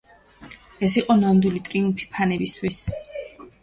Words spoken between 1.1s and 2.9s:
ნამდვილი ტრიუმფი ფანებისთვის.